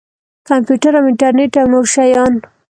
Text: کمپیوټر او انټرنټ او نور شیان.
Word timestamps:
کمپیوټر 0.49 0.93
او 0.99 1.05
انټرنټ 1.11 1.53
او 1.59 1.65
نور 1.73 1.85
شیان. 1.93 2.33